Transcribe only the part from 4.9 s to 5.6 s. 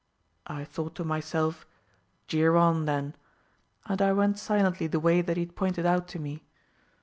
way that he had